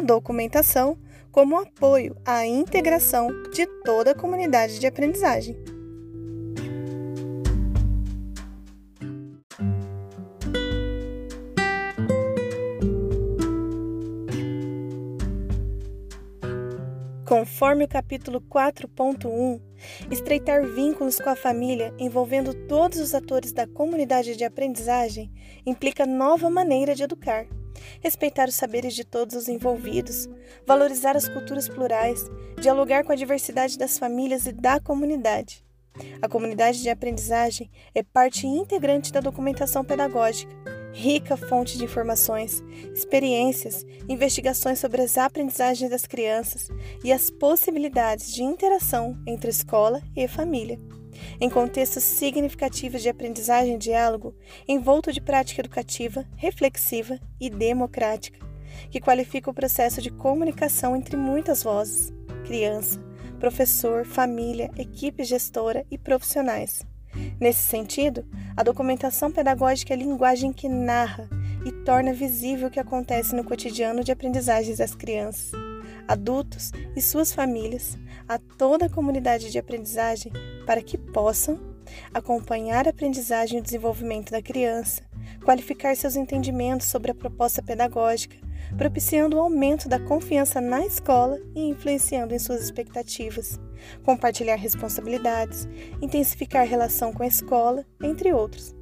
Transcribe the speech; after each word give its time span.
documentação 0.00 0.96
como 1.30 1.58
apoio 1.58 2.16
à 2.24 2.46
integração 2.46 3.28
de 3.50 3.66
toda 3.84 4.12
a 4.12 4.14
comunidade 4.14 4.78
de 4.78 4.86
aprendizagem. 4.86 5.56
Conforme 17.32 17.84
o 17.84 17.88
capítulo 17.88 18.42
4.1, 18.42 19.58
estreitar 20.10 20.66
vínculos 20.66 21.18
com 21.18 21.30
a 21.30 21.34
família 21.34 21.94
envolvendo 21.98 22.52
todos 22.68 22.98
os 22.98 23.14
atores 23.14 23.54
da 23.54 23.66
comunidade 23.66 24.36
de 24.36 24.44
aprendizagem 24.44 25.32
implica 25.64 26.04
nova 26.04 26.50
maneira 26.50 26.94
de 26.94 27.04
educar. 27.04 27.46
Respeitar 28.00 28.48
os 28.48 28.54
saberes 28.54 28.94
de 28.94 29.04
todos 29.04 29.34
os 29.34 29.48
envolvidos, 29.48 30.28
valorizar 30.66 31.16
as 31.16 31.28
culturas 31.28 31.68
plurais, 31.68 32.24
dialogar 32.60 33.04
com 33.04 33.12
a 33.12 33.16
diversidade 33.16 33.78
das 33.78 33.98
famílias 33.98 34.46
e 34.46 34.52
da 34.52 34.80
comunidade. 34.80 35.64
A 36.20 36.28
comunidade 36.28 36.80
de 36.80 36.88
aprendizagem 36.88 37.70
é 37.94 38.02
parte 38.02 38.46
integrante 38.46 39.12
da 39.12 39.20
documentação 39.20 39.84
pedagógica 39.84 40.52
rica 40.92 41.36
fonte 41.36 41.78
de 41.78 41.84
informações, 41.84 42.62
experiências, 42.94 43.84
investigações 44.08 44.78
sobre 44.78 45.02
as 45.02 45.16
aprendizagens 45.16 45.90
das 45.90 46.06
crianças 46.06 46.68
e 47.02 47.12
as 47.12 47.30
possibilidades 47.30 48.32
de 48.32 48.42
interação 48.42 49.18
entre 49.26 49.50
escola 49.50 50.02
e 50.14 50.28
família. 50.28 50.78
Em 51.40 51.48
contextos 51.48 52.02
significativos 52.04 53.02
de 53.02 53.08
aprendizagem 53.08 53.74
e 53.74 53.78
diálogo, 53.78 54.34
envolto 54.66 55.12
de 55.12 55.20
prática 55.20 55.60
educativa, 55.60 56.24
reflexiva 56.36 57.18
e 57.40 57.50
democrática, 57.50 58.38
que 58.90 59.00
qualifica 59.00 59.50
o 59.50 59.54
processo 59.54 60.00
de 60.00 60.10
comunicação 60.10 60.96
entre 60.96 61.16
muitas 61.16 61.62
vozes: 61.62 62.12
criança, 62.44 63.00
professor, 63.38 64.04
família, 64.04 64.70
equipe 64.76 65.24
gestora 65.24 65.84
e 65.90 65.98
profissionais. 65.98 66.84
Nesse 67.38 67.62
sentido, 67.62 68.24
a 68.56 68.62
documentação 68.62 69.30
pedagógica 69.30 69.92
é 69.92 69.96
a 69.96 69.98
linguagem 69.98 70.52
que 70.52 70.68
narra 70.68 71.28
e 71.64 71.72
torna 71.84 72.12
visível 72.12 72.68
o 72.68 72.70
que 72.70 72.80
acontece 72.80 73.34
no 73.34 73.44
cotidiano 73.44 74.02
de 74.02 74.10
aprendizagens 74.10 74.78
das 74.78 74.94
crianças, 74.94 75.52
adultos 76.06 76.70
e 76.96 77.00
suas 77.00 77.32
famílias, 77.32 77.98
a 78.28 78.38
toda 78.38 78.86
a 78.86 78.90
comunidade 78.90 79.50
de 79.50 79.58
aprendizagem, 79.58 80.32
para 80.66 80.82
que 80.82 80.96
possam 80.96 81.58
acompanhar 82.12 82.86
a 82.86 82.90
aprendizagem 82.90 83.58
e 83.58 83.60
o 83.60 83.64
desenvolvimento 83.64 84.30
da 84.30 84.42
criança, 84.42 85.02
qualificar 85.44 85.96
seus 85.96 86.16
entendimentos 86.16 86.86
sobre 86.86 87.10
a 87.10 87.14
proposta 87.14 87.62
pedagógica, 87.62 88.36
propiciando 88.76 89.36
o 89.36 89.40
aumento 89.40 89.88
da 89.88 89.98
confiança 89.98 90.60
na 90.60 90.84
escola 90.86 91.38
e 91.54 91.68
influenciando 91.68 92.34
em 92.34 92.38
suas 92.38 92.62
expectativas, 92.62 93.60
compartilhar 94.04 94.56
responsabilidades, 94.56 95.68
intensificar 96.00 96.66
relação 96.66 97.12
com 97.12 97.22
a 97.22 97.26
escola, 97.26 97.84
entre 98.02 98.32
outros. 98.32 98.74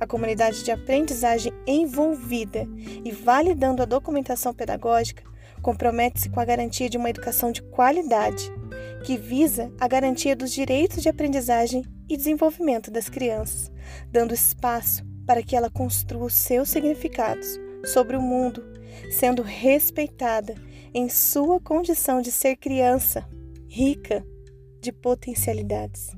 A 0.00 0.06
comunidade 0.06 0.64
de 0.64 0.70
aprendizagem 0.70 1.52
envolvida 1.66 2.66
e 3.04 3.10
validando 3.10 3.82
a 3.82 3.86
documentação 3.86 4.54
pedagógica 4.54 5.22
compromete-se 5.66 6.28
com 6.28 6.38
a 6.38 6.44
garantia 6.44 6.88
de 6.88 6.96
uma 6.96 7.10
educação 7.10 7.50
de 7.50 7.60
qualidade, 7.60 8.52
que 9.04 9.16
visa 9.16 9.72
a 9.80 9.88
garantia 9.88 10.36
dos 10.36 10.52
direitos 10.52 11.02
de 11.02 11.08
aprendizagem 11.08 11.82
e 12.08 12.16
desenvolvimento 12.16 12.88
das 12.88 13.08
crianças, 13.08 13.68
dando 14.12 14.32
espaço 14.32 15.04
para 15.26 15.42
que 15.42 15.56
ela 15.56 15.68
construa 15.68 16.30
seus 16.30 16.68
significados 16.68 17.58
sobre 17.84 18.16
o 18.16 18.22
mundo, 18.22 18.62
sendo 19.10 19.42
respeitada 19.42 20.54
em 20.94 21.08
sua 21.08 21.58
condição 21.58 22.22
de 22.22 22.30
ser 22.30 22.54
criança, 22.54 23.28
rica 23.68 24.24
de 24.80 24.92
potencialidades. 24.92 26.12